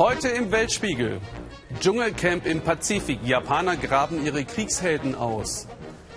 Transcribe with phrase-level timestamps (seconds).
[0.00, 1.20] Heute im Weltspiegel.
[1.78, 3.20] Dschungelcamp im Pazifik.
[3.22, 5.66] Japaner graben ihre Kriegshelden aus.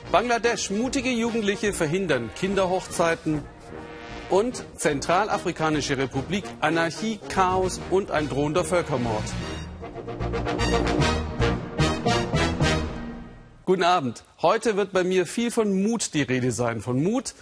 [0.09, 0.69] Bangladesch.
[0.69, 3.43] Mutige Jugendliche verhindern Kinderhochzeiten.
[4.29, 6.45] Und Zentralafrikanische Republik.
[6.61, 9.25] Anarchie, Chaos und ein drohender Völkermord.
[13.65, 14.23] Guten Abend.
[14.41, 16.79] Heute wird bei mir viel von Mut die Rede sein.
[16.79, 17.33] Von Mut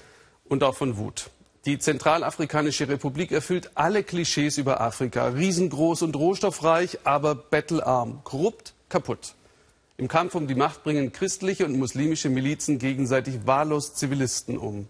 [0.50, 1.30] und auch von Wut.
[1.66, 5.28] Die Zentralafrikanische Republik erfüllt alle Klischees über Afrika.
[5.28, 9.36] Riesengroß und rohstoffreich, aber bettelarm, korrupt, kaputt.
[9.98, 14.88] Im Kampf um die Macht bringen christliche und muslimische Milizen gegenseitig wahllos Zivilisten um.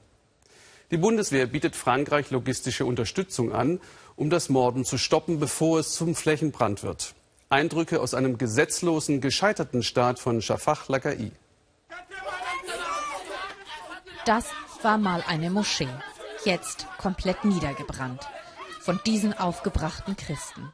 [0.91, 3.81] Die Bundeswehr bietet Frankreich logistische Unterstützung an,
[4.15, 7.15] um das Morden zu stoppen, bevor es zum Flächenbrand wird.
[7.49, 11.31] Eindrücke aus einem gesetzlosen, gescheiterten Staat von Shafak Lakai.
[14.25, 14.45] Das
[14.83, 15.89] war mal eine Moschee
[16.45, 18.27] jetzt komplett niedergebrannt
[18.81, 20.71] von diesen aufgebrachten Christen.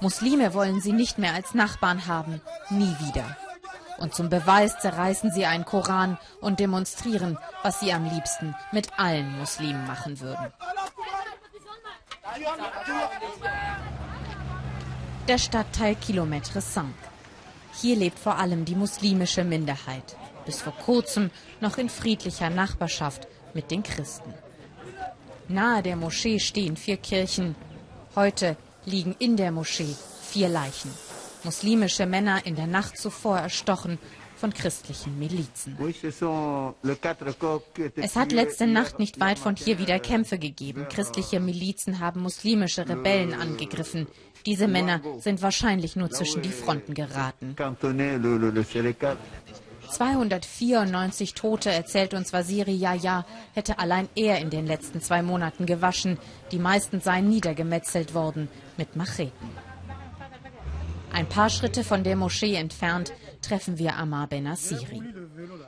[0.00, 3.36] Muslime wollen sie nicht mehr als Nachbarn haben, nie wieder.
[3.98, 9.38] Und zum Beweis zerreißen sie einen Koran und demonstrieren, was sie am liebsten mit allen
[9.38, 10.52] Muslimen machen würden.
[15.28, 16.86] Der Stadtteil Kilometre 5.
[17.80, 23.70] Hier lebt vor allem die muslimische Minderheit, bis vor kurzem noch in friedlicher Nachbarschaft mit
[23.70, 24.34] den Christen.
[25.48, 27.54] Nahe der Moschee stehen vier Kirchen.
[28.14, 30.90] Heute liegen in der Moschee vier Leichen.
[31.44, 33.98] Muslimische Männer in der Nacht zuvor erstochen
[34.36, 35.76] von christlichen Milizen.
[37.96, 40.86] Es hat letzte Nacht nicht weit von hier wieder Kämpfe gegeben.
[40.88, 44.06] Christliche Milizen haben muslimische Rebellen angegriffen.
[44.44, 47.56] Diese Männer sind wahrscheinlich nur zwischen die Fronten geraten.
[49.88, 56.18] 294 Tote, erzählt uns Wasiri Yahya, hätte allein er in den letzten zwei Monaten gewaschen.
[56.52, 59.50] Die meisten seien niedergemetzelt worden mit Macheten.
[61.12, 65.02] Ein paar Schritte von der Moschee entfernt treffen wir Amar Benassiri.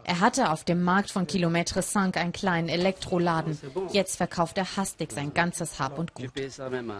[0.04, 3.58] Er hatte auf dem Markt von Kilometre 5 einen kleinen Elektroladen.
[3.92, 6.32] Jetzt verkauft er hastig sein ganzes Hab und Gut.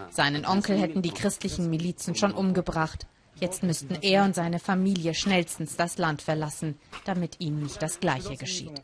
[0.09, 3.05] Seinen Onkel hätten die christlichen Milizen schon umgebracht.
[3.39, 8.35] Jetzt müssten er und seine Familie schnellstens das Land verlassen, damit ihm nicht das Gleiche
[8.35, 8.81] geschieht.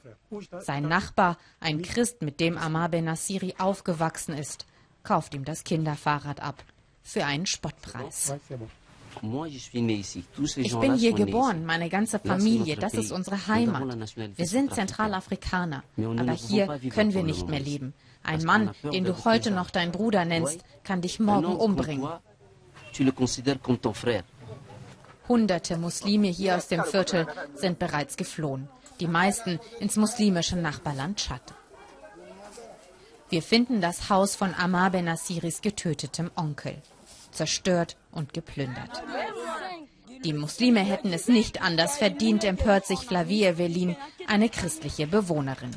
[0.59, 4.65] Sein Nachbar, ein Christ, mit dem Amar Benassiri aufgewachsen ist,
[5.03, 6.63] kauft ihm das Kinderfahrrad ab.
[7.03, 8.33] Für einen Spottpreis.
[10.57, 13.83] Ich bin hier geboren, meine ganze Familie, das ist unsere Heimat.
[14.35, 17.93] Wir sind Zentralafrikaner, aber hier können wir nicht mehr leben.
[18.23, 22.09] Ein Mann, den du heute noch dein Bruder nennst, kann dich morgen umbringen.
[25.27, 28.69] Hunderte Muslime hier aus dem Viertel sind bereits geflohen.
[28.99, 31.53] Die meisten ins muslimische Nachbarland Tschad.
[33.29, 36.81] Wir finden das Haus von Amar Benassiris getötetem Onkel.
[37.31, 39.03] Zerstört und geplündert.
[40.23, 43.95] Die Muslime hätten es nicht anders verdient, empört sich Flavie Evelin,
[44.27, 45.75] eine christliche Bewohnerin.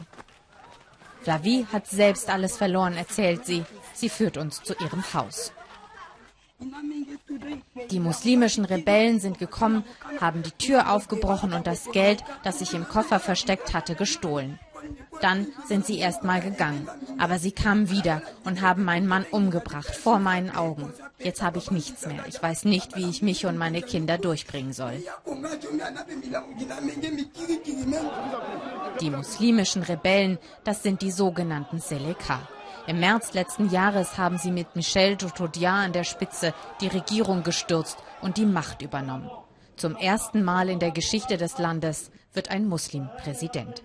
[1.22, 3.64] Flavie hat selbst alles verloren, erzählt sie.
[3.92, 5.52] Sie führt uns zu ihrem Haus.
[7.90, 9.84] Die muslimischen Rebellen sind gekommen,
[10.20, 14.58] haben die Tür aufgebrochen und das Geld, das sich im Koffer versteckt hatte, gestohlen.
[15.20, 16.88] Dann sind sie erst mal gegangen.
[17.18, 20.92] Aber sie kamen wieder und haben meinen Mann umgebracht, vor meinen Augen.
[21.18, 22.24] Jetzt habe ich nichts mehr.
[22.28, 25.02] Ich weiß nicht, wie ich mich und meine Kinder durchbringen soll.
[29.00, 32.48] Die muslimischen Rebellen, das sind die sogenannten Seleka.
[32.88, 37.98] Im März letzten Jahres haben sie mit Michel Djotodia an der Spitze die Regierung gestürzt
[38.22, 39.30] und die Macht übernommen.
[39.76, 43.82] Zum ersten Mal in der Geschichte des Landes wird ein Muslim Präsident.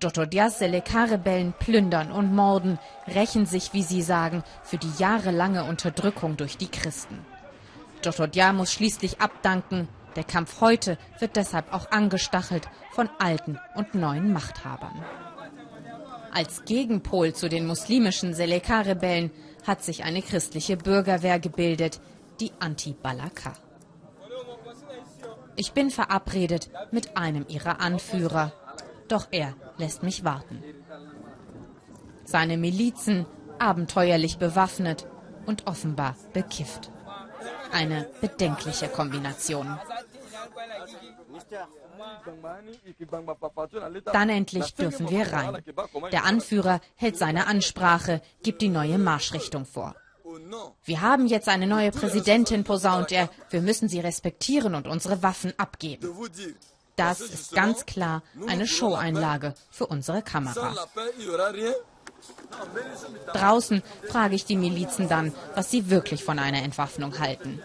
[0.00, 6.56] Djotodias Seleka-Rebellen plündern und morden, rächen sich, wie sie sagen, für die jahrelange Unterdrückung durch
[6.56, 7.18] die Christen.
[8.02, 9.86] Djotodia muss schließlich abdanken.
[10.16, 15.04] Der Kampf heute wird deshalb auch angestachelt von alten und neuen Machthabern.
[16.32, 19.30] Als Gegenpol zu den muslimischen Seleka-Rebellen
[19.66, 22.00] hat sich eine christliche Bürgerwehr gebildet,
[22.40, 23.54] die Anti-Balaka.
[25.56, 28.52] Ich bin verabredet mit einem ihrer Anführer,
[29.08, 30.62] doch er lässt mich warten.
[32.24, 33.26] Seine Milizen
[33.58, 35.06] abenteuerlich bewaffnet
[35.46, 36.92] und offenbar bekifft.
[37.72, 39.78] Eine bedenkliche Kombination.
[44.12, 45.62] Dann endlich dürfen wir rein.
[46.12, 49.94] Der Anführer hält seine Ansprache, gibt die neue Marschrichtung vor.
[50.84, 53.30] Wir haben jetzt eine neue Präsidentin, posaunt er.
[53.50, 56.14] Wir müssen sie respektieren und unsere Waffen abgeben.
[56.96, 60.74] Das ist ganz klar eine Showeinlage für unsere Kamera.
[63.32, 67.62] Draußen frage ich die Milizen dann, was sie wirklich von einer Entwaffnung halten.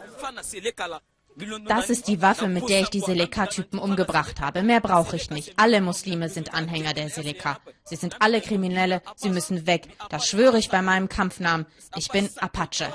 [1.67, 4.63] Das ist die Waffe, mit der ich die Seleka-Typen umgebracht habe.
[4.63, 5.53] Mehr brauche ich nicht.
[5.57, 7.59] Alle Muslime sind Anhänger der Seleka.
[7.83, 9.01] Sie sind alle Kriminelle.
[9.15, 9.87] Sie müssen weg.
[10.09, 11.65] Das schwöre ich bei meinem Kampfnamen.
[11.95, 12.93] Ich bin Apache.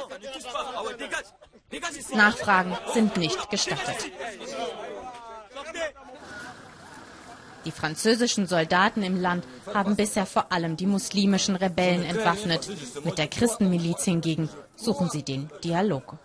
[2.15, 4.11] Nachfragen sind nicht gestattet.
[7.65, 9.45] Die französischen Soldaten im Land
[9.75, 12.69] haben bisher vor allem die muslimischen Rebellen entwaffnet.
[13.05, 16.19] Mit der Christenmiliz hingegen suchen sie den Dialog.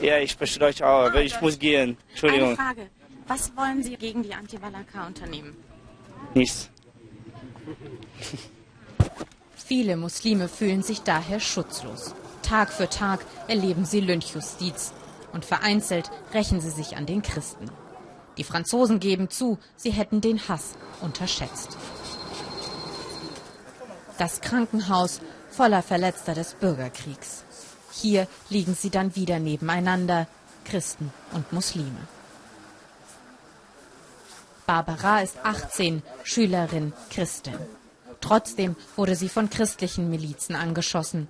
[0.00, 1.96] Ja, ich spreche Deutsch auch, aber ich muss gehen.
[2.10, 2.48] Entschuldigung.
[2.48, 2.90] Eine Frage.
[3.26, 5.56] Was wollen Sie gegen die Anti-Balaka unternehmen?
[6.34, 6.70] Nichts.
[9.56, 12.14] Viele Muslime fühlen sich daher schutzlos.
[12.42, 14.92] Tag für Tag erleben sie Lynchjustiz.
[15.32, 17.68] Und vereinzelt rächen sie sich an den Christen.
[18.36, 21.76] Die Franzosen geben zu, sie hätten den Hass unterschätzt.
[24.18, 25.20] Das Krankenhaus
[25.50, 27.44] voller Verletzter des Bürgerkriegs.
[28.00, 30.26] Hier liegen sie dann wieder nebeneinander,
[30.64, 32.08] Christen und Muslime.
[34.66, 37.54] Barbara ist 18, Schülerin, Christin.
[38.20, 41.28] Trotzdem wurde sie von christlichen Milizen angeschossen.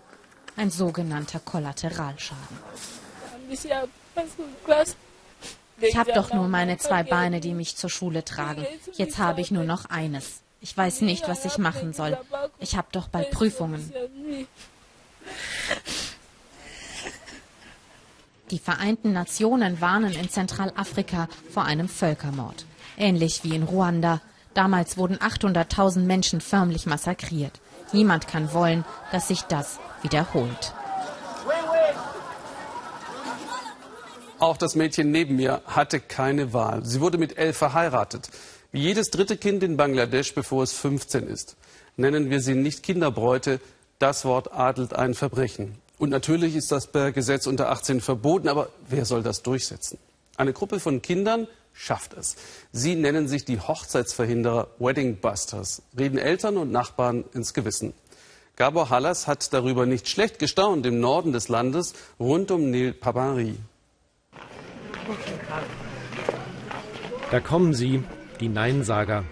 [0.57, 2.59] Ein sogenannter Kollateralschaden.
[5.81, 8.67] Ich habe doch nur meine zwei Beine, die mich zur Schule tragen.
[8.95, 10.41] Jetzt habe ich nur noch eines.
[10.63, 12.17] Ich weiß nicht, was ich machen soll.
[12.59, 13.93] Ich habe doch bald Prüfungen.
[18.51, 22.65] Die Vereinten Nationen warnen in Zentralafrika vor einem Völkermord.
[22.97, 24.21] Ähnlich wie in Ruanda.
[24.55, 27.61] Damals wurden 800.000 Menschen förmlich massakriert.
[27.93, 30.75] Niemand kann wollen, dass sich das wiederholt.
[34.39, 36.85] Auch das Mädchen neben mir hatte keine Wahl.
[36.85, 38.31] Sie wurde mit elf verheiratet.
[38.71, 41.57] Wie jedes dritte Kind in Bangladesch, bevor es 15 ist.
[41.97, 43.61] Nennen wir sie nicht Kinderbräute.
[43.99, 45.79] Das Wort adelt ein Verbrechen.
[45.99, 49.99] Und natürlich ist das per Gesetz unter 18 verboten, aber wer soll das durchsetzen?
[50.37, 52.37] Eine Gruppe von Kindern schafft es.
[52.73, 57.95] Sie nennen sich die Hochzeitsverhinderer Wedding Busters, reden Eltern und Nachbarn ins Gewissen.
[58.57, 63.55] Gabor Hallas hat darüber nicht schlecht gestaunt im Norden des Landes rund um Nil Pabari.
[67.31, 68.03] Da kommen sie,
[68.41, 69.25] die Neinsager.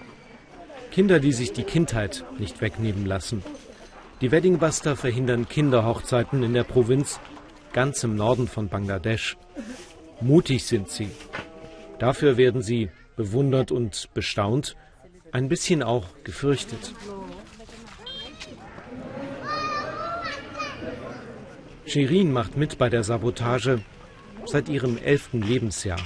[0.90, 3.42] Kinder, die sich die Kindheit nicht wegnehmen lassen.
[4.24, 7.20] Die Weddingbuster verhindern Kinderhochzeiten in der Provinz,
[7.74, 9.36] ganz im Norden von Bangladesch.
[10.22, 11.10] Mutig sind sie.
[11.98, 14.76] Dafür werden sie bewundert und bestaunt,
[15.30, 16.94] ein bisschen auch gefürchtet.
[21.84, 23.80] Shirin macht mit bei der Sabotage
[24.46, 26.00] seit ihrem elften Lebensjahr.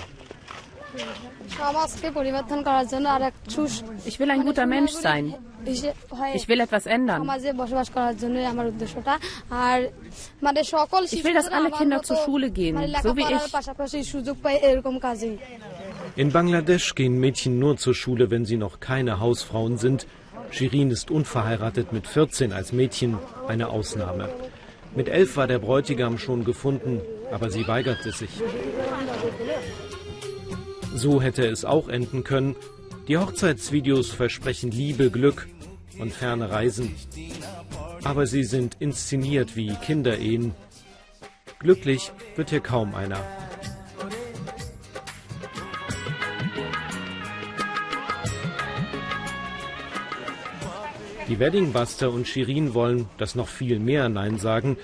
[4.04, 5.34] Ich will ein guter Mensch sein.
[6.34, 7.28] Ich will etwas ändern.
[11.10, 13.28] Ich will, dass alle Kinder zur Schule gehen, so wie ich.
[16.16, 20.06] In Bangladesch gehen Mädchen nur zur Schule, wenn sie noch keine Hausfrauen sind.
[20.50, 24.28] Shirin ist unverheiratet mit 14 als Mädchen, eine Ausnahme.
[24.94, 28.30] Mit elf war der Bräutigam schon gefunden, aber sie weigerte sich.
[30.98, 32.56] So hätte es auch enden können.
[33.06, 35.46] Die Hochzeitsvideos versprechen Liebe, Glück
[36.00, 36.92] und ferne Reisen.
[38.02, 40.56] Aber sie sind inszeniert wie Kinderehen.
[41.60, 43.20] Glücklich wird hier kaum einer.
[51.28, 54.76] Die Weddingbuster und Shirin wollen, dass noch viel mehr Nein sagen,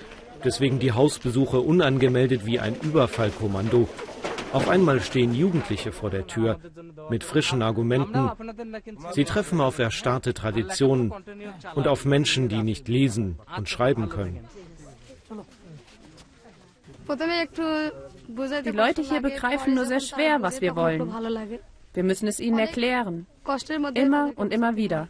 [0.45, 3.89] deswegen die Hausbesuche unangemeldet wie ein Überfallkommando.
[4.55, 6.59] Auf einmal stehen Jugendliche vor der Tür
[7.09, 8.31] mit frischen Argumenten.
[9.11, 11.13] Sie treffen auf erstarrte Traditionen
[11.75, 14.39] und auf Menschen, die nicht lesen und schreiben können.
[18.65, 21.13] Die Leute hier begreifen nur sehr schwer, was wir wollen.
[21.93, 23.27] Wir müssen es ihnen erklären.
[23.93, 25.09] Immer und immer wieder.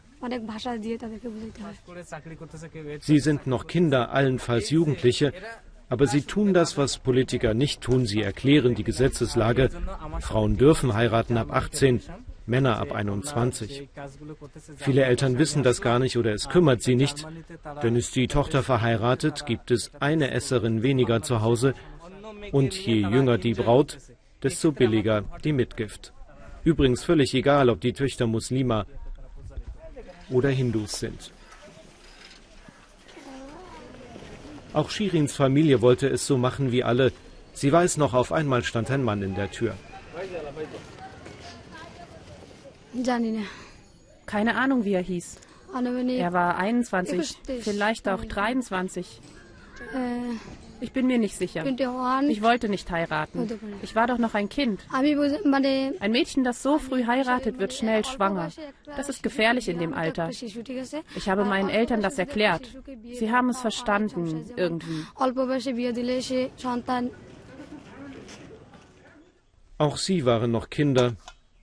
[3.00, 5.34] Sie sind noch Kinder, allenfalls Jugendliche,
[5.90, 8.06] aber sie tun das, was Politiker nicht tun.
[8.06, 9.70] Sie erklären die Gesetzeslage.
[10.20, 12.02] Frauen dürfen heiraten ab 18,
[12.48, 13.88] Männer ab 21.
[14.78, 17.28] Viele Eltern wissen das gar nicht oder es kümmert sie nicht.
[17.82, 21.74] Denn ist die Tochter verheiratet, gibt es eine Esserin weniger zu Hause
[22.52, 23.98] und je jünger die Braut,
[24.44, 26.14] desto billiger die Mitgift.
[26.64, 28.86] Übrigens völlig egal, ob die Töchter Muslima
[30.30, 31.32] oder Hindus sind.
[34.76, 37.14] Auch Shirins Familie wollte es so machen wie alle.
[37.54, 39.74] Sie weiß noch, auf einmal stand ein Mann in der Tür.
[44.26, 45.38] Keine Ahnung, wie er hieß.
[46.18, 49.22] Er war 21, vielleicht auch 23.
[50.82, 51.66] Ich bin mir nicht sicher.
[51.66, 53.50] Ich wollte nicht heiraten.
[53.82, 54.82] Ich war doch noch ein Kind.
[54.92, 58.52] Ein Mädchen, das so früh heiratet, wird schnell schwanger.
[58.86, 60.30] Das ist gefährlich in dem Alter.
[60.30, 62.70] Ich habe meinen Eltern das erklärt.
[63.14, 65.06] Sie haben es verstanden, irgendwie.
[69.78, 71.16] Auch sie waren noch Kinder.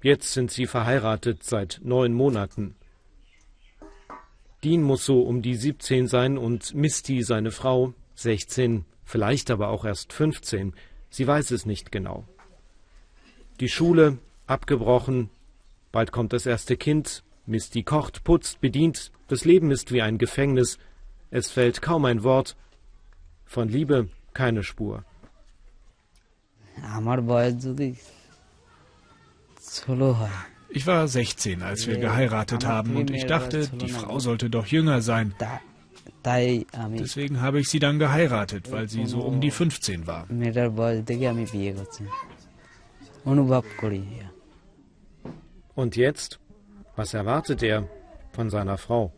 [0.02, 2.74] Jetzt sind sie verheiratet seit neun Monaten.
[4.64, 9.84] Dean muss so um die 17 sein und Misty, seine Frau, 16 vielleicht aber auch
[9.84, 10.72] erst 15,
[11.10, 12.26] sie weiß es nicht genau.
[13.60, 14.16] Die Schule
[14.46, 15.28] abgebrochen,
[15.92, 20.78] bald kommt das erste Kind, Misty kocht, putzt, bedient, das Leben ist wie ein Gefängnis,
[21.30, 22.56] es fällt kaum ein Wort,
[23.44, 25.04] von Liebe keine Spur.
[30.70, 35.02] Ich war 16, als wir geheiratet haben, und ich dachte, die Frau sollte doch jünger
[35.02, 35.34] sein.
[36.98, 40.26] Deswegen habe ich sie dann geheiratet, weil sie so um die 15 war.
[45.74, 46.38] Und jetzt?
[46.96, 47.88] Was erwartet er
[48.32, 49.12] von seiner Frau?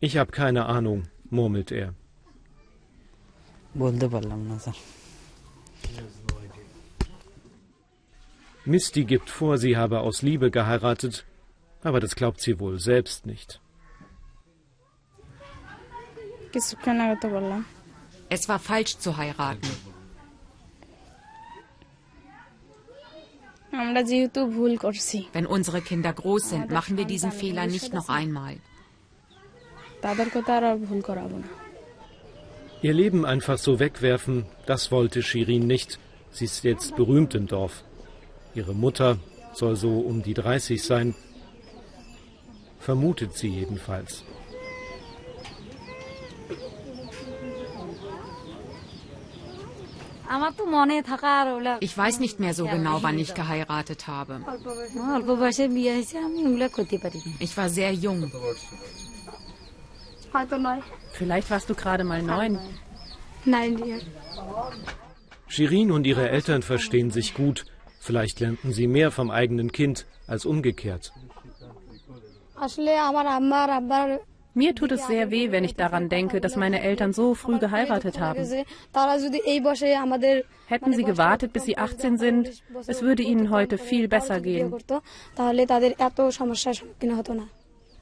[0.00, 1.94] Ich habe keine Ahnung, murmelt er.
[8.66, 11.24] Misty gibt vor, sie habe aus Liebe geheiratet,
[11.82, 13.60] aber das glaubt sie wohl selbst nicht.
[18.30, 19.68] Es war falsch zu heiraten.
[25.32, 28.56] Wenn unsere Kinder groß sind, machen wir diesen Fehler nicht noch einmal.
[32.82, 35.98] Ihr Leben einfach so wegwerfen, das wollte Shirin nicht.
[36.30, 37.84] Sie ist jetzt berühmt im Dorf.
[38.54, 39.18] Ihre Mutter
[39.52, 41.14] soll so um die 30 sein,
[42.78, 44.24] vermutet sie jedenfalls.
[51.80, 54.40] Ich weiß nicht mehr so genau, wann ich geheiratet habe.
[57.38, 58.32] Ich war sehr jung.
[61.12, 62.58] Vielleicht warst du gerade mal neun.
[63.44, 64.00] Nein.
[65.46, 67.66] Shirin und ihre Eltern verstehen sich gut.
[68.04, 71.10] Vielleicht lernten sie mehr vom eigenen Kind als umgekehrt.
[74.56, 78.20] Mir tut es sehr weh, wenn ich daran denke, dass meine Eltern so früh geheiratet
[78.20, 78.44] haben.
[80.66, 84.74] Hätten sie gewartet, bis sie 18 sind, es würde ihnen heute viel besser gehen.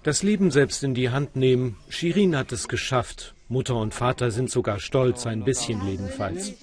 [0.03, 3.37] Das Leben selbst in die Hand nehmen, Shirin hat es geschafft.
[3.49, 6.55] Mutter und Vater sind sogar stolz, ein bisschen jedenfalls.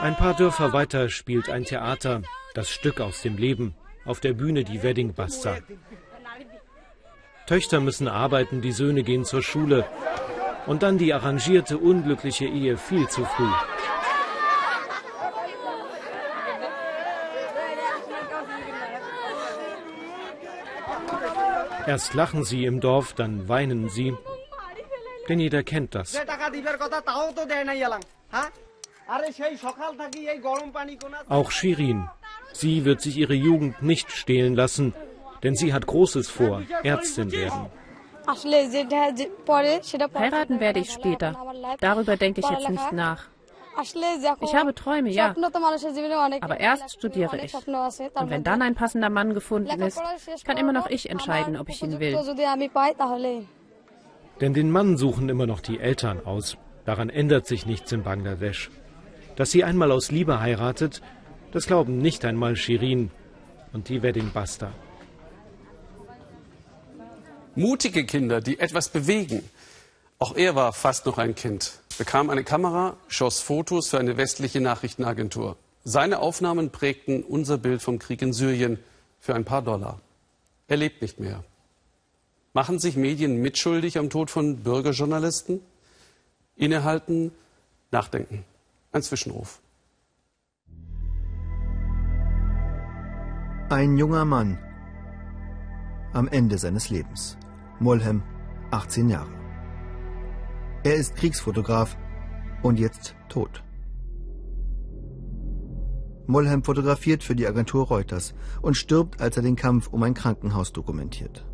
[0.00, 2.22] Ein paar Dörfer weiter spielt ein Theater,
[2.54, 3.74] das Stück aus dem Leben,
[4.04, 5.58] auf der Bühne die Wedding Basta.
[7.46, 9.86] Töchter müssen arbeiten, die Söhne gehen zur Schule.
[10.66, 13.52] Und dann die arrangierte, unglückliche Ehe viel zu früh.
[21.86, 24.12] Erst lachen sie im Dorf, dann weinen sie.
[25.28, 26.18] Denn jeder kennt das.
[31.28, 32.08] Auch Shirin.
[32.52, 34.94] Sie wird sich ihre Jugend nicht stehlen lassen,
[35.42, 37.66] denn sie hat Großes vor, Ärztin werden.
[40.14, 41.36] Heiraten werde ich später.
[41.80, 43.28] Darüber denke ich jetzt nicht nach.
[44.40, 45.34] Ich habe Träume, ja.
[46.40, 47.54] Aber erst studiere ich.
[47.54, 50.00] Und wenn dann ein passender Mann gefunden ist,
[50.44, 52.16] kann immer noch ich entscheiden, ob ich ihn will.
[54.40, 56.56] Denn den Mann suchen immer noch die Eltern aus.
[56.84, 58.70] Daran ändert sich nichts in Bangladesch.
[59.36, 61.02] Dass sie einmal aus Liebe heiratet,
[61.52, 63.10] das glauben nicht einmal Shirin
[63.72, 64.72] und die Wedding Buster.
[67.54, 69.42] Mutige Kinder, die etwas bewegen.
[70.18, 74.60] Auch er war fast noch ein Kind, bekam eine Kamera, schoss Fotos für eine westliche
[74.60, 75.56] Nachrichtenagentur.
[75.84, 78.78] Seine Aufnahmen prägten unser Bild vom Krieg in Syrien
[79.20, 80.00] für ein paar Dollar.
[80.68, 81.44] Er lebt nicht mehr.
[82.56, 85.60] Machen sich Medien mitschuldig am Tod von Bürgerjournalisten?
[86.54, 87.32] Innehalten,
[87.90, 88.46] nachdenken.
[88.92, 89.60] Ein Zwischenruf.
[93.68, 94.58] Ein junger Mann
[96.14, 97.36] am Ende seines Lebens.
[97.78, 98.22] Mulhem,
[98.70, 99.34] 18 Jahre.
[100.82, 101.98] Er ist Kriegsfotograf
[102.62, 103.62] und jetzt tot.
[106.26, 110.72] Mulhem fotografiert für die Agentur Reuters und stirbt, als er den Kampf um ein Krankenhaus
[110.72, 111.44] dokumentiert.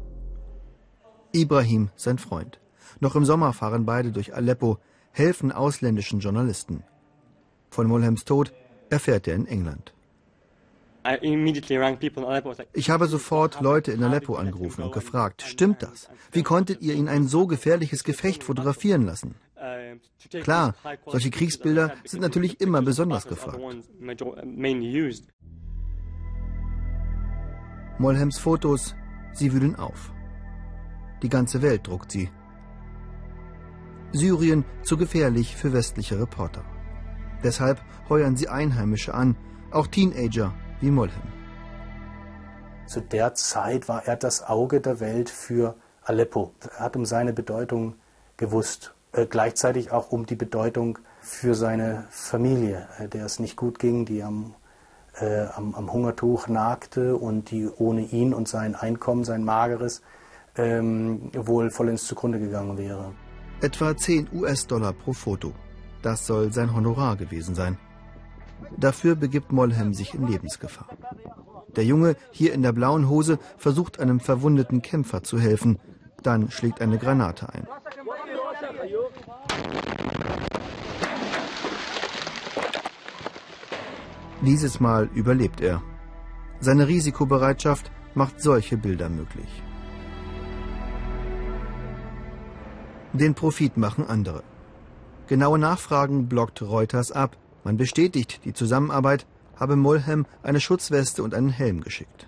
[1.33, 2.61] Ibrahim, sein Freund.
[3.01, 4.79] Noch im Sommer fahren beide durch Aleppo,
[5.13, 6.85] helfen ausländischen Journalisten.
[7.71, 8.53] Von Mulhems Tod
[8.91, 9.93] erfährt er in England.
[12.75, 16.09] Ich habe sofort Leute in Aleppo angerufen und gefragt, stimmt das?
[16.31, 19.35] Wie konntet ihr ihn ein so gefährliches Gefecht fotografieren lassen?
[20.43, 20.75] Klar,
[21.07, 23.61] solche Kriegsbilder sind natürlich immer besonders gefragt.
[27.99, 28.95] Molhems Fotos,
[29.33, 30.12] sie wühlen auf.
[31.23, 32.31] Die ganze Welt druckt sie.
[34.13, 36.65] Syrien zu gefährlich für westliche Reporter.
[37.43, 39.37] Deshalb heuern sie Einheimische an,
[39.71, 41.23] auch Teenager wie Molhem.
[42.87, 46.53] Zu der Zeit war er das Auge der Welt für Aleppo.
[46.77, 47.95] Er hat um seine Bedeutung
[48.37, 53.79] gewusst, äh, gleichzeitig auch um die Bedeutung für seine Familie, äh, der es nicht gut
[53.79, 54.55] ging, die am,
[55.19, 60.03] äh, am, am, Hungertuch nagte und die ohne ihn und sein Einkommen, sein mageres,
[60.57, 63.13] ähm, wohl vollends zugrunde gegangen wäre.
[63.61, 65.53] Etwa 10 US-Dollar pro Foto.
[66.03, 67.79] Das soll sein Honorar gewesen sein.
[68.77, 70.89] Dafür begibt Molhem sich in Lebensgefahr.
[71.77, 75.79] Der Junge, hier in der blauen Hose, versucht einem verwundeten Kämpfer zu helfen.
[76.23, 77.67] Dann schlägt eine Granate ein.
[84.43, 85.83] Dieses Mal überlebt er.
[86.61, 89.63] Seine Risikobereitschaft macht solche Bilder möglich.
[93.13, 94.43] Den Profit machen andere.
[95.27, 97.37] Genaue Nachfragen blockt Reuters ab.
[97.65, 99.27] Man bestätigt die Zusammenarbeit,
[99.57, 102.27] habe Mulhem eine Schutzweste und einen Helm geschickt.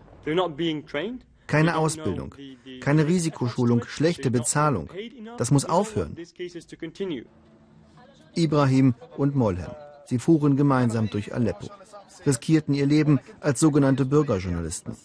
[1.46, 2.34] Keine Ausbildung,
[2.80, 4.88] keine Risikoschulung, schlechte Bezahlung.
[5.36, 6.16] Das muss aufhören.
[8.34, 9.70] Ibrahim und Molhem.
[10.06, 11.68] Sie fuhren gemeinsam durch Aleppo,
[12.26, 14.96] riskierten ihr Leben als sogenannte Bürgerjournalisten.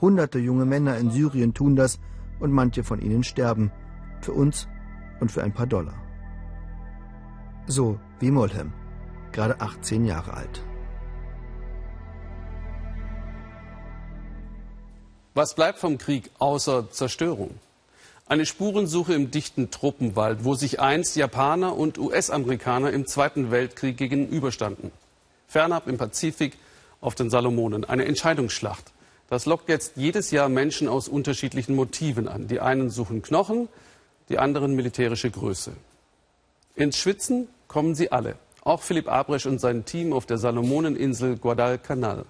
[0.00, 1.98] Hunderte junge Männer in Syrien tun das
[2.38, 3.72] und manche von ihnen sterben.
[4.20, 4.68] Für uns
[5.20, 5.94] und für ein paar Dollar.
[7.66, 8.72] So wie Molhem,
[9.32, 10.62] gerade 18 Jahre alt.
[15.34, 17.50] Was bleibt vom Krieg außer Zerstörung?
[18.28, 24.90] Eine Spurensuche im dichten Truppenwald, wo sich einst Japaner und US-Amerikaner im Zweiten Weltkrieg gegenüberstanden.
[25.46, 26.56] Fernab im Pazifik
[27.00, 27.84] auf den Salomonen.
[27.84, 28.92] Eine Entscheidungsschlacht.
[29.28, 32.48] Das lockt jetzt jedes Jahr Menschen aus unterschiedlichen Motiven an.
[32.48, 33.68] Die einen suchen Knochen,
[34.28, 35.72] die anderen militärische Größe.
[36.74, 38.36] Ins Schwitzen kommen sie alle.
[38.62, 42.24] Auch Philipp Abresch und sein Team auf der Salomoneninsel Guadalcanal.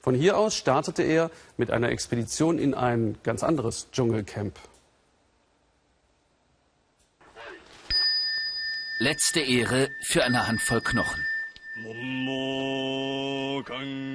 [0.00, 4.58] Von hier aus startete er mit einer Expedition in ein ganz anderes Dschungelcamp.
[8.98, 11.24] Letzte Ehre für eine Handvoll Knochen.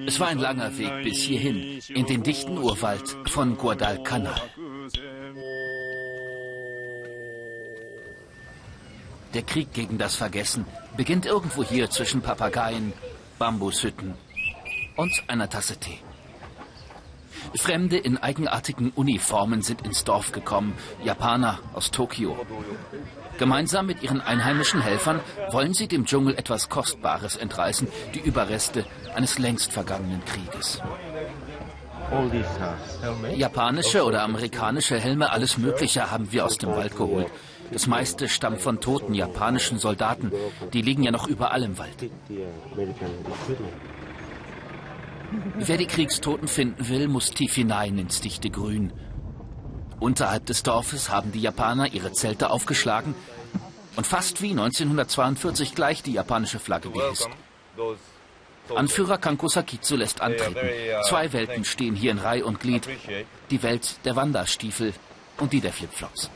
[0.07, 4.39] Es war ein langer Weg bis hierhin, in den dichten Urwald von Guadalcanal.
[9.35, 12.93] Der Krieg gegen das Vergessen beginnt irgendwo hier zwischen Papageien,
[13.37, 14.13] Bambushütten
[14.95, 15.99] und einer Tasse Tee.
[17.57, 22.37] Fremde in eigenartigen Uniformen sind ins Dorf gekommen, Japaner aus Tokio.
[23.37, 25.19] Gemeinsam mit ihren einheimischen Helfern
[25.51, 30.81] wollen sie dem Dschungel etwas Kostbares entreißen, die Überreste eines längst vergangenen Krieges.
[33.35, 37.27] Japanische oder amerikanische Helme, alles Mögliche haben wir aus dem Wald geholt.
[37.71, 40.31] Das meiste stammt von toten japanischen Soldaten.
[40.73, 42.09] Die liegen ja noch überall im Wald.
[45.57, 48.93] Wer die Kriegstoten finden will, muss tief hinein ins dichte Grün.
[49.99, 53.15] Unterhalb des Dorfes haben die Japaner ihre Zelte aufgeschlagen
[53.95, 57.29] und fast wie 1942 gleich die japanische Flagge gehisst.
[58.73, 60.57] Anführer Kanko Sakitsu lässt antreten.
[61.07, 62.87] Zwei Welten stehen hier in Reih und Glied.
[63.51, 64.93] Die Welt der Wanderstiefel
[65.37, 66.29] und die der Flipflops.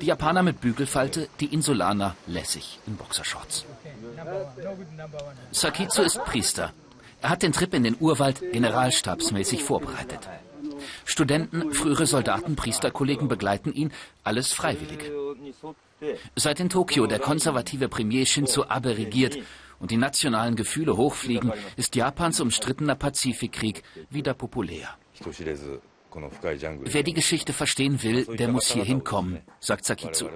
[0.00, 3.64] Die Japaner mit Bügelfalte, die Insulaner lässig in Boxershorts.
[5.50, 6.72] Sakitsu ist Priester.
[7.20, 10.28] Er hat den Trip in den Urwald generalstabsmäßig vorbereitet.
[11.04, 15.10] Studenten, frühere Soldaten, Priesterkollegen begleiten ihn, alles freiwillig.
[16.36, 19.38] Seit in Tokio der konservative Premier Shinzo Abe regiert
[19.80, 24.88] und die nationalen Gefühle hochfliegen, ist Japans umstrittener Pazifikkrieg wieder populär.
[26.84, 30.28] Wer die Geschichte verstehen will, der muss hier hinkommen, sagt Sakitsu.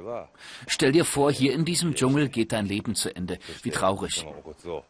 [0.67, 3.39] Stell dir vor, hier in diesem Dschungel geht dein Leben zu Ende.
[3.63, 4.27] Wie traurig.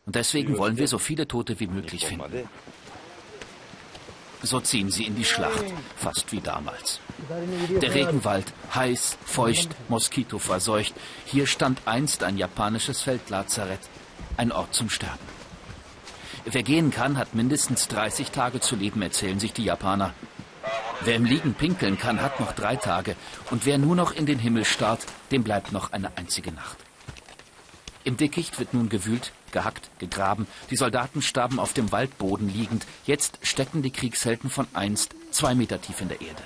[0.07, 2.49] Und deswegen wollen wir so viele Tote wie möglich finden.
[4.43, 5.65] So ziehen sie in die Schlacht,
[5.97, 7.01] fast wie damals.
[7.83, 10.95] Der Regenwald, heiß, feucht, moskitoverseucht.
[11.27, 13.81] Hier stand einst ein japanisches Feldlazarett,
[14.37, 15.19] ein Ort zum Sterben.
[16.45, 20.15] Wer gehen kann, hat mindestens 30 Tage zu leben, erzählen sich die Japaner.
[21.03, 23.17] Wer im Liegen pinkeln kann, hat noch drei Tage.
[23.51, 26.79] Und wer nur noch in den Himmel starrt, dem bleibt noch eine einzige Nacht.
[28.05, 30.47] Im Dickicht wird nun gewühlt, gehackt, gegraben.
[30.71, 32.87] Die Soldaten starben auf dem Waldboden liegend.
[33.07, 36.43] Jetzt stecken die Kriegshelden von einst zwei Meter tief in der Erde.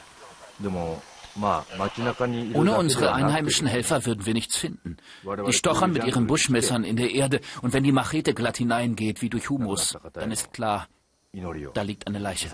[2.55, 4.98] Ohne unsere einheimischen Helfer würden wir nichts finden.
[5.46, 9.31] Die stochern mit ihren Buschmessern in der Erde und wenn die Machete glatt hineingeht wie
[9.31, 10.88] durch Humus, dann ist klar,
[11.75, 12.51] da liegt eine Leiche.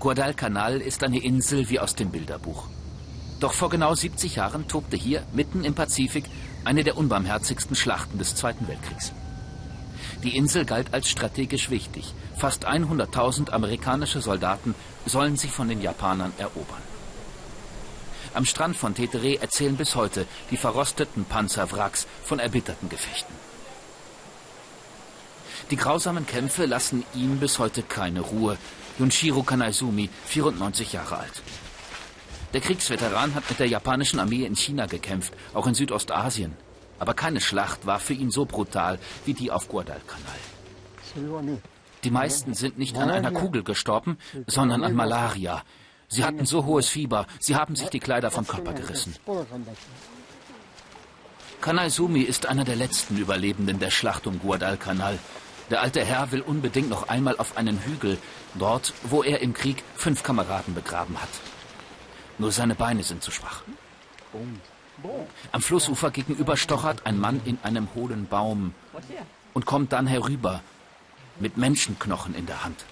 [0.00, 2.64] Guadalcanal ist eine Insel wie aus dem Bilderbuch.
[3.38, 6.24] Doch vor genau 70 Jahren tobte hier, mitten im Pazifik,
[6.64, 9.12] eine der unbarmherzigsten Schlachten des Zweiten Weltkriegs.
[10.22, 12.14] Die Insel galt als strategisch wichtig.
[12.34, 16.82] Fast 100.000 amerikanische Soldaten sollen sie von den Japanern erobern.
[18.32, 23.34] Am Strand von Tetere erzählen bis heute die verrosteten Panzerwracks von erbitterten Gefechten.
[25.70, 28.56] Die grausamen Kämpfe lassen ihm bis heute keine Ruhe.
[29.00, 31.42] Yunshiro Kanaizumi, 94 Jahre alt.
[32.52, 36.54] Der Kriegsveteran hat mit der japanischen Armee in China gekämpft, auch in Südostasien.
[36.98, 40.40] Aber keine Schlacht war für ihn so brutal wie die auf Guadalcanal.
[42.04, 45.62] Die meisten sind nicht an einer Kugel gestorben, sondern an Malaria.
[46.08, 49.14] Sie hatten so hohes Fieber, sie haben sich die Kleider vom Körper gerissen.
[51.62, 55.18] Kanaizumi ist einer der letzten Überlebenden der Schlacht um Guadalcanal.
[55.70, 58.18] Der alte Herr will unbedingt noch einmal auf einen Hügel,
[58.54, 61.28] dort, wo er im Krieg fünf Kameraden begraben hat.
[62.38, 63.62] Nur seine Beine sind zu schwach.
[65.52, 68.74] Am Flussufer gegenüber stochert ein Mann in einem hohlen Baum
[69.54, 70.60] und kommt dann herüber
[71.38, 72.84] mit Menschenknochen in der Hand.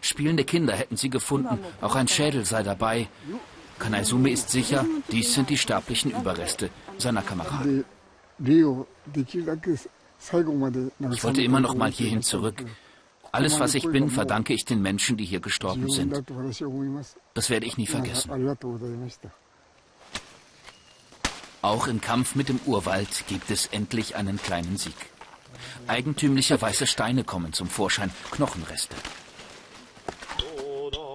[0.00, 3.08] Spielende Kinder hätten sie gefunden, auch ein Schädel sei dabei.
[3.78, 7.84] Kanaizumi ist sicher, dies sind die sterblichen Überreste seiner Kameraden.
[11.12, 12.64] Ich wollte immer noch mal hierhin zurück.
[13.32, 16.14] Alles, was ich bin, verdanke ich den Menschen, die hier gestorben sind.
[17.34, 18.30] Das werde ich nie vergessen.
[21.62, 24.94] Auch im Kampf mit dem Urwald gibt es endlich einen kleinen Sieg.
[25.86, 28.96] Eigentümliche weiße Steine kommen zum Vorschein, Knochenreste.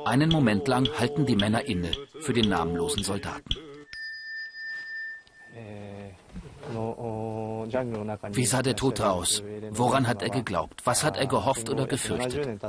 [0.05, 1.91] Einen Moment lang halten die Männer inne
[2.21, 3.55] für den namenlosen Soldaten.
[8.31, 9.43] Wie sah der Tote aus?
[9.71, 10.81] Woran hat er geglaubt?
[10.85, 12.59] Was hat er gehofft oder gefürchtet?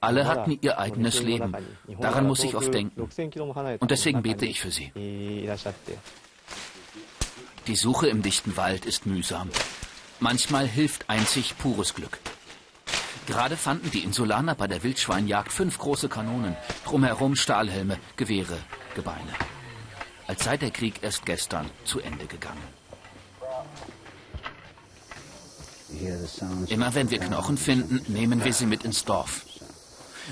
[0.00, 1.54] Alle hatten ihr eigenes Leben.
[2.00, 3.08] Daran muss ich oft denken.
[3.80, 4.92] Und deswegen bete ich für sie.
[7.66, 9.48] Die Suche im dichten Wald ist mühsam.
[10.18, 12.18] Manchmal hilft einzig pures Glück.
[13.26, 18.58] Gerade fanden die Insulaner bei der Wildschweinjagd fünf große Kanonen, drumherum Stahlhelme, Gewehre,
[18.96, 19.32] Gebeine.
[20.26, 22.81] Als sei der Krieg erst gestern zu Ende gegangen.
[26.68, 29.44] Immer wenn wir Knochen finden, nehmen wir sie mit ins Dorf.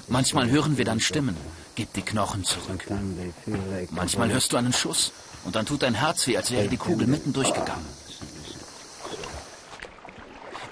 [0.09, 1.37] Manchmal hören wir dann Stimmen.
[1.75, 2.87] Gib die Knochen zurück.
[3.91, 5.13] Manchmal hörst du einen Schuss
[5.45, 7.87] und dann tut dein Herz weh, als wäre die Kugel mitten durchgegangen.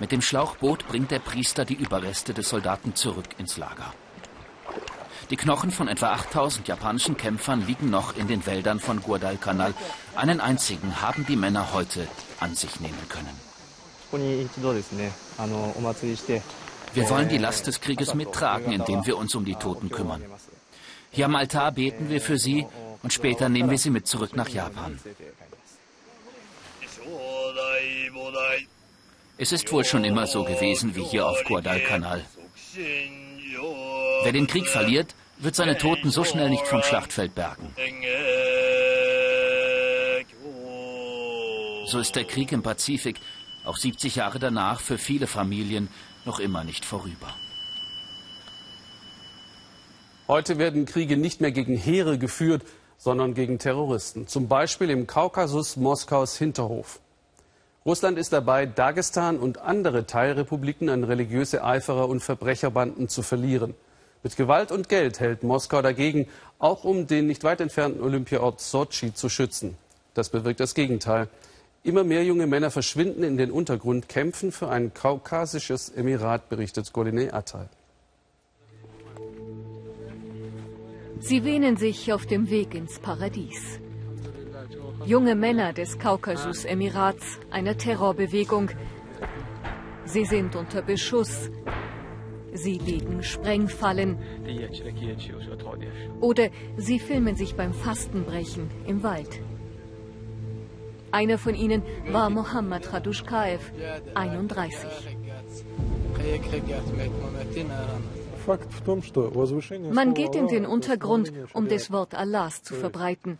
[0.00, 3.92] Mit dem Schlauchboot bringt der Priester die Überreste des Soldaten zurück ins Lager.
[5.30, 9.74] Die Knochen von etwa 8000 japanischen Kämpfern liegen noch in den Wäldern von Guadalcanal.
[10.14, 12.08] Einen einzigen haben die Männer heute
[12.40, 13.47] an sich nehmen können.
[16.94, 20.24] Wir wollen die Last des Krieges mittragen, indem wir uns um die Toten kümmern.
[21.10, 22.66] Hier am Altar beten wir für sie
[23.02, 24.98] und später nehmen wir sie mit zurück nach Japan.
[29.36, 32.24] Es ist wohl schon immer so gewesen wie hier auf Guadalcanal.
[34.24, 37.72] Wer den Krieg verliert, wird seine Toten so schnell nicht vom Schlachtfeld bergen.
[41.86, 43.20] So ist der Krieg im Pazifik
[43.64, 45.88] auch 70 Jahre danach für viele Familien
[46.24, 47.34] noch immer nicht vorüber.
[50.26, 52.62] Heute werden Kriege nicht mehr gegen Heere geführt,
[52.98, 54.26] sondern gegen Terroristen.
[54.26, 57.00] Zum Beispiel im Kaukasus Moskaus Hinterhof.
[57.86, 63.74] Russland ist dabei, Dagestan und andere Teilrepubliken an religiöse Eiferer und Verbrecherbanden zu verlieren.
[64.22, 69.14] Mit Gewalt und Geld hält Moskau dagegen, auch um den nicht weit entfernten Olympiaort Sochi
[69.14, 69.78] zu schützen.
[70.12, 71.28] Das bewirkt das Gegenteil.
[71.84, 77.32] Immer mehr junge Männer verschwinden in den Untergrund, kämpfen für ein kaukasisches Emirat, berichtet Goline
[77.32, 77.68] Attal.
[81.20, 83.80] Sie wähnen sich auf dem Weg ins Paradies.
[85.04, 88.70] Junge Männer des Kaukasus-Emirats, einer Terrorbewegung.
[90.04, 91.50] Sie sind unter Beschuss.
[92.52, 94.18] Sie legen Sprengfallen.
[96.20, 99.40] Oder sie filmen sich beim Fastenbrechen im Wald.
[101.10, 103.72] Einer von ihnen war Mohammad Radushkaev,
[104.14, 104.88] 31.
[109.92, 113.38] Man geht in den Untergrund, um das Wort Allahs zu verbreiten.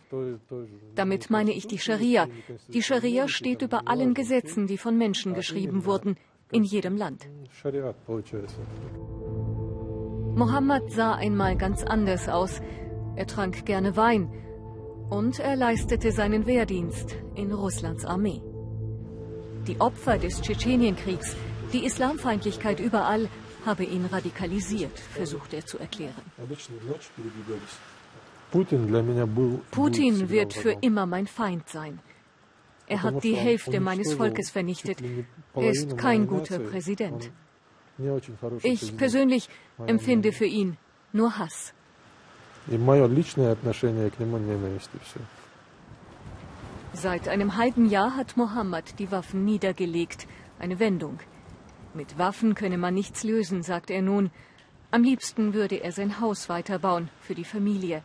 [0.95, 2.27] Damit meine ich die Scharia.
[2.67, 6.15] Die Scharia steht über allen Gesetzen, die von Menschen geschrieben wurden,
[6.51, 7.27] in jedem Land.
[10.35, 12.61] Mohammed sah einmal ganz anders aus.
[13.15, 14.31] Er trank gerne Wein
[15.09, 18.41] und er leistete seinen Wehrdienst in Russlands Armee.
[19.67, 21.35] Die Opfer des Tschetschenienkriegs,
[21.73, 23.27] die Islamfeindlichkeit überall,
[23.65, 26.23] habe ihn radikalisiert, versucht er zu erklären.
[29.71, 31.99] Putin wird für immer mein Feind sein.
[32.87, 34.97] Er hat die Hälfte meines Volkes vernichtet.
[35.53, 37.31] Er ist kein guter Präsident.
[38.63, 39.49] Ich persönlich
[39.85, 40.77] empfinde für ihn
[41.11, 41.73] nur Hass.
[46.93, 50.27] Seit einem halben Jahr hat Mohammed die Waffen niedergelegt.
[50.59, 51.19] Eine Wendung.
[51.95, 54.29] Mit Waffen könne man nichts lösen, sagt er nun.
[54.91, 58.03] Am liebsten würde er sein Haus weiterbauen für die Familie.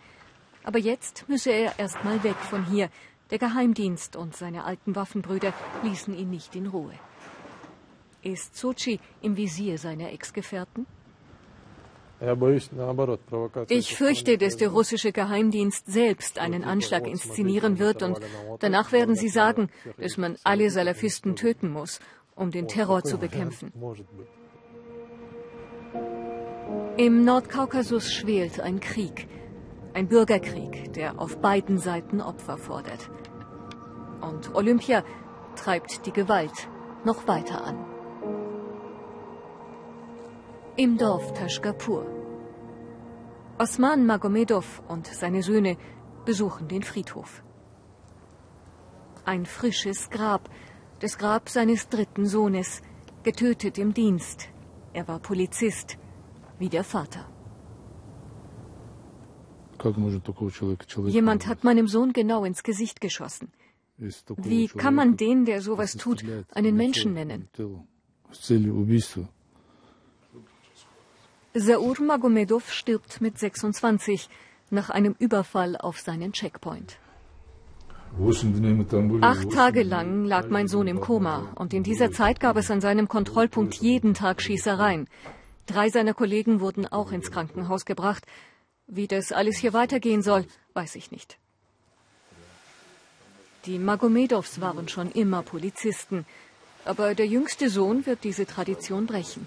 [0.65, 2.89] Aber jetzt müsse er erst mal weg von hier.
[3.31, 6.95] Der Geheimdienst und seine alten Waffenbrüder ließen ihn nicht in Ruhe.
[8.23, 10.87] Ist Sochi im Visier seiner Ex-Gefährten?
[13.69, 18.21] Ich fürchte, dass der russische Geheimdienst selbst einen Anschlag inszenieren wird und
[18.61, 22.01] danach werden sie sagen, dass man alle Salafisten töten muss,
[22.35, 23.73] um den Terror zu bekämpfen.
[26.97, 29.27] Im Nordkaukasus schwelt ein Krieg,
[29.95, 33.11] ein Bürgerkrieg, der auf beiden Seiten Opfer fordert.
[34.21, 35.05] Und Olympia
[35.57, 36.69] treibt die Gewalt
[37.05, 37.94] noch weiter an.
[40.77, 42.05] Im Dorf Taschkapur.
[43.59, 45.77] Osman Magomedov und seine Söhne
[46.25, 47.45] besuchen den Friedhof.
[49.25, 50.51] Ein frisches Grab,
[50.99, 52.83] das Grab seines dritten Sohnes,
[53.23, 54.49] getötet im Dienst.
[54.93, 55.97] Er war Polizist,
[56.59, 57.25] wie der Vater.
[61.07, 63.53] Jemand hat meinem Sohn genau ins Gesicht geschossen.
[63.97, 67.49] Wie kann man den, der sowas tut, einen Menschen nennen?
[71.57, 74.29] Saur Magomedov stirbt mit 26
[74.71, 76.99] nach einem Überfall auf seinen Checkpoint.
[79.21, 82.81] Acht Tage lang lag mein Sohn im Koma und in dieser Zeit gab es an
[82.81, 85.07] seinem Kontrollpunkt jeden Tag Schießereien.
[85.67, 88.27] Drei seiner Kollegen wurden auch ins Krankenhaus gebracht.
[88.89, 91.39] Wie das alles hier weitergehen soll, weiß ich nicht.
[93.67, 96.27] Die Magomedovs waren schon immer Polizisten,
[96.85, 99.47] aber der jüngste Sohn wird diese Tradition brechen.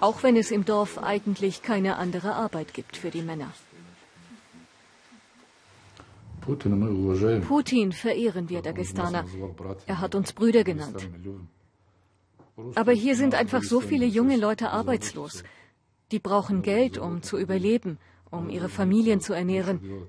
[0.00, 3.52] Auch wenn es im Dorf eigentlich keine andere Arbeit gibt für die Männer.
[7.48, 9.24] Putin verehren wir Dagestaner.
[9.86, 11.08] Er hat uns Brüder genannt.
[12.74, 15.42] Aber hier sind einfach so viele junge Leute arbeitslos.
[16.12, 17.98] Die brauchen Geld, um zu überleben,
[18.30, 20.08] um ihre Familien zu ernähren.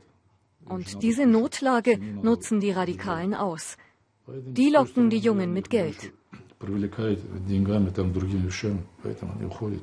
[0.66, 3.78] Und diese Notlage nutzen die Radikalen aus.
[4.28, 6.12] Die locken die Jungen mit Geld
[6.59, 9.83] привлекает деньгами, там, другими вещами, поэтому они уходят.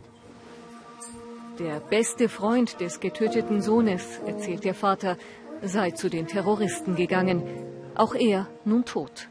[1.60, 5.18] Der beste Freund des getöteten Sohnes, erzählt der Vater,
[5.62, 7.44] sei zu den Terroristen gegangen.
[7.96, 9.28] Auch er nun tot.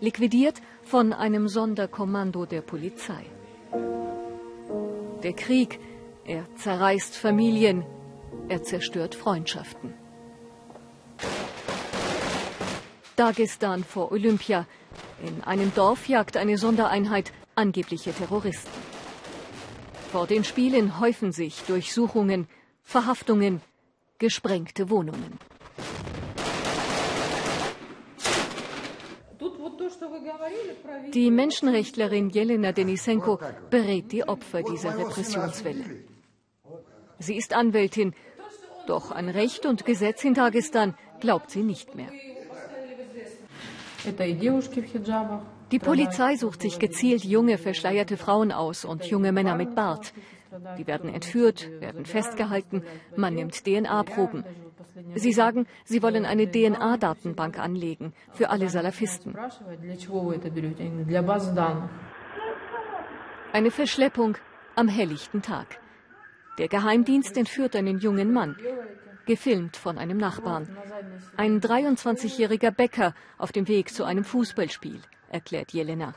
[0.00, 3.24] Liquidiert von einem Sonderkommando der Polizei.
[5.22, 5.78] Der Krieg,
[6.24, 7.84] er zerreißt Familien,
[8.48, 9.94] er zerstört Freundschaften.
[13.14, 14.66] Dagestan vor Olympia,
[15.21, 18.71] in einem Dorf jagt eine Sondereinheit angebliche Terroristen.
[20.11, 22.47] Vor den Spielen häufen sich Durchsuchungen,
[22.83, 23.61] Verhaftungen,
[24.17, 25.39] gesprengte Wohnungen.
[31.13, 35.85] Die Menschenrechtlerin Jelena Denisenko berät die Opfer dieser Repressionswelle.
[37.19, 38.13] Sie ist Anwältin,
[38.87, 42.11] doch an Recht und Gesetz in Dagestan glaubt sie nicht mehr.
[45.71, 50.13] Die Polizei sucht sich gezielt junge, verschleierte Frauen aus und junge Männer mit Bart.
[50.77, 52.83] Die werden entführt, werden festgehalten,
[53.15, 54.43] man nimmt DNA-Proben.
[55.15, 59.35] Sie sagen, sie wollen eine DNA-Datenbank anlegen für alle Salafisten.
[63.53, 64.37] Eine Verschleppung
[64.75, 65.79] am helllichten Tag.
[66.57, 68.57] Der Geheimdienst entführt einen jungen Mann
[69.25, 70.77] gefilmt von einem Nachbarn.
[71.37, 76.13] Ein 23-jähriger Bäcker auf dem Weg zu einem Fußballspiel, erklärt Jelena.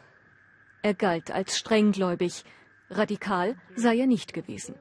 [0.83, 2.45] Er galt als strenggläubig.
[2.91, 4.75] Radikal sei er nicht gewesen.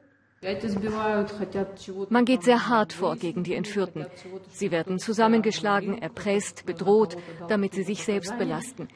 [2.10, 4.06] Man geht sehr hart vor gegen die Entführten.
[4.50, 7.16] Sie werden zusammengeschlagen, erpresst, bedroht,
[7.48, 8.90] damit sie sich selbst belasten.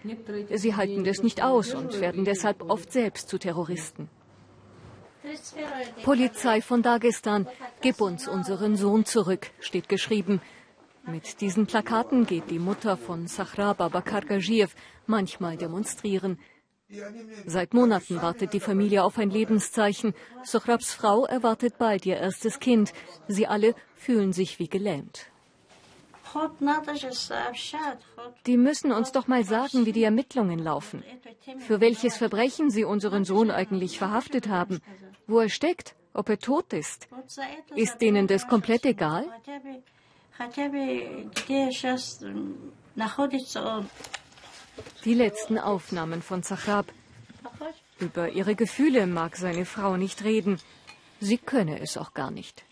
[0.53, 4.09] Sie halten das nicht aus und werden deshalb oft selbst zu Terroristen.
[6.03, 7.47] Polizei von Dagestan,
[7.81, 10.41] gib uns unseren Sohn zurück, steht geschrieben.
[11.05, 16.37] Mit diesen Plakaten geht die Mutter von Sahrab Babakargajiev manchmal demonstrieren.
[17.45, 20.13] Seit Monaten wartet die Familie auf ein Lebenszeichen.
[20.43, 22.93] Sohrabs Frau erwartet bald ihr erstes Kind.
[23.27, 25.29] Sie alle fühlen sich wie gelähmt.
[28.45, 31.03] Die müssen uns doch mal sagen, wie die Ermittlungen laufen.
[31.59, 34.81] Für welches Verbrechen sie unseren Sohn eigentlich verhaftet haben.
[35.27, 37.07] Wo er steckt, ob er tot ist.
[37.75, 39.25] Ist denen das komplett egal?
[45.05, 46.85] Die letzten Aufnahmen von Zahrab.
[47.99, 50.59] Über ihre Gefühle mag seine Frau nicht reden.
[51.19, 52.63] Sie könne es auch gar nicht.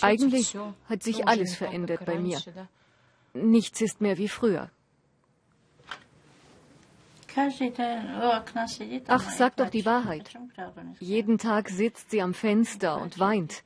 [0.00, 0.56] Eigentlich
[0.88, 2.38] hat sich alles verändert bei mir.
[3.32, 4.70] Nichts ist mehr wie früher.
[9.06, 10.30] Ach, sag doch die Wahrheit.
[10.98, 13.62] Jeden Tag sitzt sie am Fenster und weint.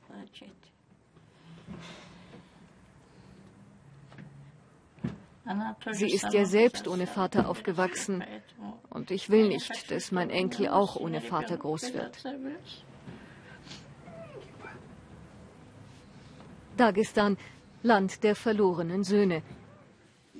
[5.91, 8.23] Sie ist ja selbst ohne Vater aufgewachsen.
[8.89, 12.23] Und ich will nicht, dass mein Enkel auch ohne Vater groß wird.
[16.77, 17.37] Dagestan,
[17.83, 19.43] Land der verlorenen Söhne.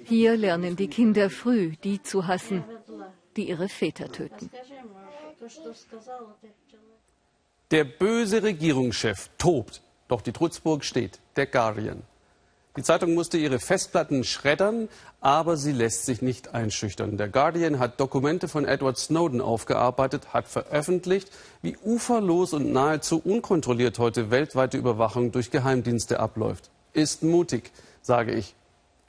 [0.04, 2.64] Hier lernen die Kinder früh, die zu hassen,
[3.36, 4.50] die ihre Väter töten.
[7.72, 12.04] Der böse Regierungschef tobt, doch die Trutzburg steht, der Guardian.
[12.78, 14.90] Die Zeitung musste ihre Festplatten schreddern,
[15.22, 17.16] aber sie lässt sich nicht einschüchtern.
[17.16, 23.98] Der Guardian hat Dokumente von Edward Snowden aufgearbeitet, hat veröffentlicht, wie uferlos und nahezu unkontrolliert
[23.98, 26.70] heute weltweite Überwachung durch Geheimdienste abläuft.
[26.92, 28.56] Ist mutig, sage ich.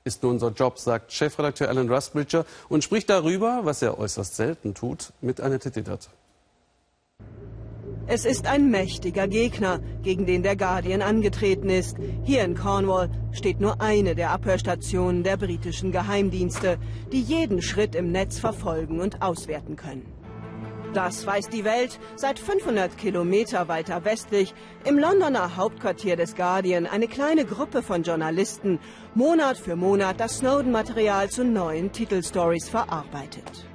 [0.04, 4.74] Ist nur unser Job, sagt Chefredakteur Alan Rustbridger und spricht darüber, was er äußerst selten
[4.74, 6.08] tut, mit Annette Dittert.
[8.08, 11.96] Es ist ein mächtiger Gegner, gegen den der Guardian angetreten ist.
[12.22, 16.78] Hier in Cornwall steht nur eine der Abhörstationen der britischen Geheimdienste,
[17.10, 20.06] die jeden Schritt im Netz verfolgen und auswerten können.
[20.94, 27.08] Das weiß die Welt seit 500 Kilometer weiter westlich im Londoner Hauptquartier des Guardian eine
[27.08, 28.78] kleine Gruppe von Journalisten
[29.14, 33.66] Monat für Monat das Snowden-Material zu neuen Titelstories verarbeitet.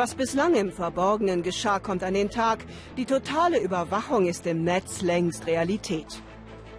[0.00, 2.64] Was bislang im Verborgenen geschah, kommt an den Tag.
[2.96, 6.22] Die totale Überwachung ist im Netz längst Realität.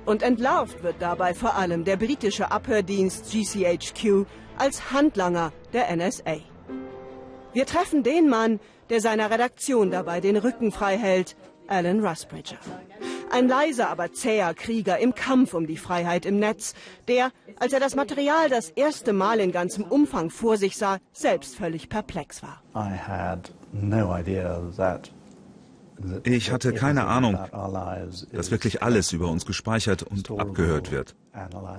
[0.07, 4.25] Und entlarvt wird dabei vor allem der britische Abhördienst GCHQ
[4.57, 6.37] als Handlanger der NSA.
[7.53, 11.35] Wir treffen den Mann, der seiner Redaktion dabei den Rücken frei hält,
[11.71, 12.57] Alan Rusbridger.
[13.31, 16.73] Ein leiser, aber zäher Krieger im Kampf um die Freiheit im Netz,
[17.07, 21.55] der, als er das Material das erste Mal in ganzem Umfang vor sich sah, selbst
[21.55, 22.61] völlig perplex war.
[26.23, 27.37] Ich hatte keine Ahnung,
[28.33, 31.15] dass wirklich alles über uns gespeichert und abgehört wird.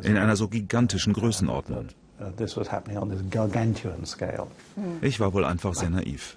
[0.05, 1.88] In einer so gigantischen Größenordnung.
[5.02, 6.37] Ich war wohl einfach sehr naiv.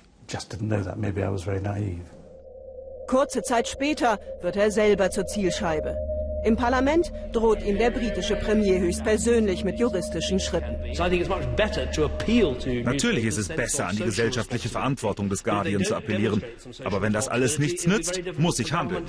[3.07, 5.95] Kurze Zeit später wird er selber zur Zielscheibe.
[6.43, 10.75] Im Parlament droht ihm der britische Premier höchstpersönlich mit juristischen Schritten.
[12.83, 16.43] Natürlich ist es besser, an die gesellschaftliche Verantwortung des Guardian zu appellieren.
[16.83, 19.05] Aber wenn das alles nichts nützt, muss ich handeln.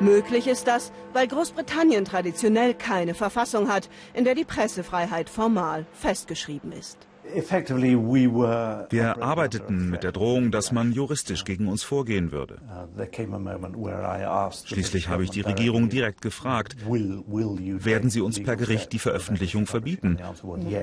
[0.00, 6.72] Möglich ist das, weil Großbritannien traditionell keine Verfassung hat, in der die Pressefreiheit formal festgeschrieben
[6.72, 6.98] ist.
[7.24, 12.58] Wir arbeiteten mit der Drohung, dass man juristisch gegen uns vorgehen würde.
[14.64, 20.18] Schließlich habe ich die Regierung direkt gefragt, werden sie uns per Gericht die Veröffentlichung verbieten?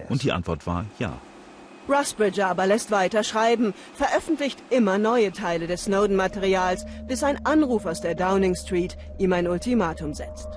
[0.08, 1.18] Und die Antwort war ja.
[1.90, 8.00] Rusbridger aber lässt weiter schreiben, veröffentlicht immer neue Teile des Snowden-Materials, bis ein Anruf aus
[8.00, 10.48] der Downing Street ihm ein Ultimatum setzt.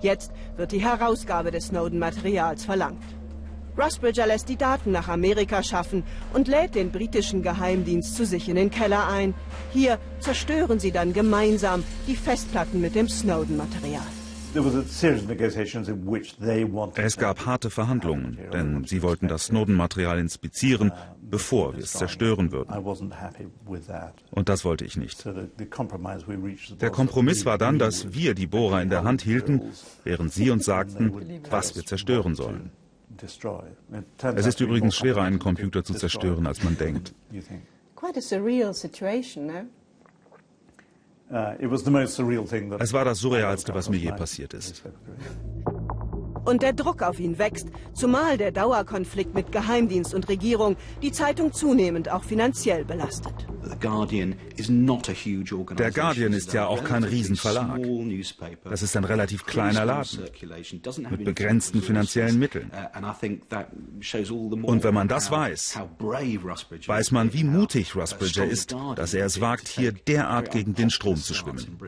[0.00, 3.04] Jetzt wird die Herausgabe des Snowden-Materials verlangt.
[3.80, 8.56] Rusbridger lässt die Daten nach Amerika schaffen und lädt den britischen Geheimdienst zu sich in
[8.56, 9.34] den Keller ein.
[9.72, 14.02] Hier zerstören sie dann gemeinsam die Festplatten mit dem Snowden-Material.
[16.96, 22.74] Es gab harte Verhandlungen, denn sie wollten das Snowden-Material inspizieren, bevor wir es zerstören würden.
[24.32, 25.24] Und das wollte ich nicht.
[26.80, 29.62] Der Kompromiss war dann, dass wir die Bohrer in der Hand hielten,
[30.02, 32.72] während sie uns sagten, was wir zerstören sollen.
[34.22, 37.14] Es ist übrigens schwerer, einen Computer zu zerstören, als man denkt.
[41.32, 41.54] Uh,
[42.78, 44.82] es war das Surrealste, was mir je passiert ist.
[46.44, 51.52] Und der Druck auf ihn wächst, zumal der Dauerkonflikt mit Geheimdienst und Regierung die Zeitung
[51.52, 53.34] zunehmend auch finanziell belastet.
[53.62, 53.76] Der
[55.90, 57.80] Guardian ist ja auch kein Riesenverlag.
[58.64, 60.24] Das ist ein relativ kleiner Laden
[61.10, 62.70] mit begrenzten finanziellen Mitteln.
[62.72, 65.78] Uh, und wenn man das weiß,
[66.86, 71.16] weiß man, wie mutig Rusbridger ist, dass er es wagt, hier derart gegen den Strom
[71.16, 71.78] zu schwimmen.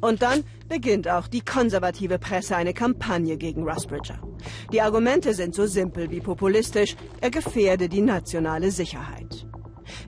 [0.00, 4.18] Und dann beginnt auch die konservative Presse eine Kampagne gegen Rusbridger.
[4.72, 9.46] Die Argumente sind so simpel wie populistisch, er gefährde die nationale Sicherheit.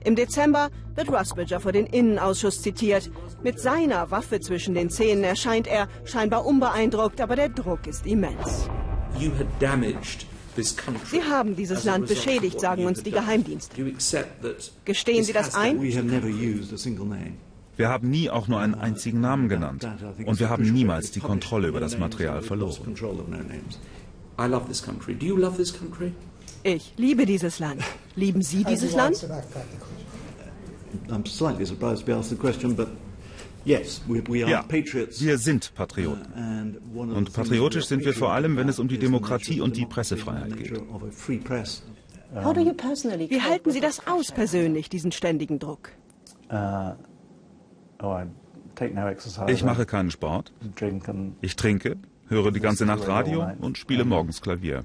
[0.03, 3.11] Im Dezember wird Rusbridger vor den Innenausschuss zitiert.
[3.43, 8.69] Mit seiner Waffe zwischen den Zähnen erscheint er scheinbar unbeeindruckt, aber der Druck ist immens.
[11.11, 13.75] Sie haben dieses Land beschädigt, sagen uns die Geheimdienste.
[14.85, 15.79] Gestehen Sie das ein?
[17.75, 19.87] Wir haben nie auch nur einen einzigen Namen genannt.
[20.25, 22.95] Und wir haben niemals die Kontrolle über das Material verloren.
[26.63, 27.81] Ich liebe dieses Land.
[28.15, 29.27] Lieben Sie dieses Land?
[33.65, 36.77] Ja, wir sind Patrioten.
[36.93, 40.79] Und patriotisch sind wir vor allem, wenn es um die Demokratie und die Pressefreiheit geht.
[42.31, 45.91] Wie halten Sie das aus persönlich, diesen ständigen Druck?
[49.47, 50.51] Ich mache keinen Sport.
[51.41, 51.97] Ich trinke,
[52.27, 54.83] höre die ganze Nacht Radio und spiele morgens Klavier.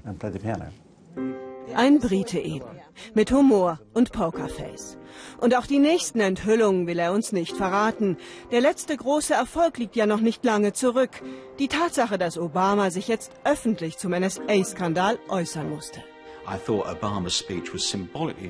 [1.75, 2.65] Ein Brite eben,
[3.13, 4.97] mit Humor und Pokerface.
[5.39, 8.17] Und auch die nächsten Enthüllungen will er uns nicht verraten.
[8.51, 11.21] Der letzte große Erfolg liegt ja noch nicht lange zurück.
[11.59, 15.99] Die Tatsache, dass Obama sich jetzt öffentlich zum NSA-Skandal äußern musste.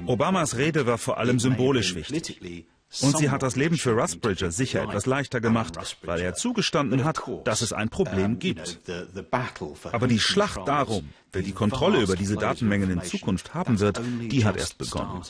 [0.06, 2.40] Obamas Rede war vor allem symbolisch wichtig.
[3.02, 7.22] Und sie hat das Leben für Rusbridger sicher etwas leichter gemacht, weil er zugestanden hat,
[7.44, 8.80] dass es ein Problem gibt.
[9.92, 14.44] Aber die Schlacht darum, wer die Kontrolle über diese Datenmengen in Zukunft haben wird, die
[14.44, 15.22] hat erst begonnen.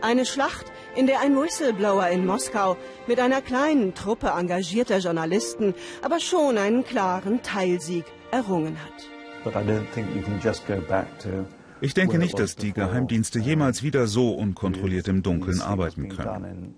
[0.00, 0.66] Eine Schlacht,
[0.96, 6.84] in der ein Whistleblower in Moskau mit einer kleinen Truppe engagierter Journalisten aber schon einen
[6.84, 9.08] klaren Teilsieg errungen hat.
[9.44, 11.46] But I don't think you can just go back to
[11.82, 16.74] ich denke nicht, dass die Geheimdienste jemals wieder so unkontrolliert im Dunkeln arbeiten können,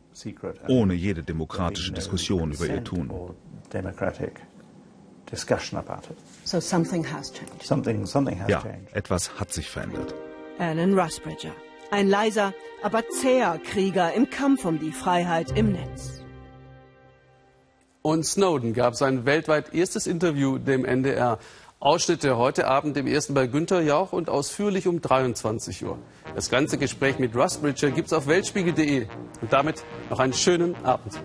[0.69, 3.13] ohne jede demokratische Diskussion über ihr Tun.
[8.49, 10.15] Ja, etwas hat sich verändert.
[10.59, 11.53] Alan Rusbridger,
[11.91, 12.53] ein leiser,
[12.83, 16.25] aber zäher Krieger im Kampf um die Freiheit im Netz.
[18.07, 21.39] Und Snowden gab sein weltweit erstes Interview dem NDR.
[21.85, 25.99] Ausschnitte heute Abend im ersten bei Günter Jauch und ausführlich um 23 Uhr.
[26.35, 29.07] Das ganze Gespräch mit Russ Bridger gibt's auf weltspiegel.de.
[29.43, 31.21] Und damit noch einen schönen Abend.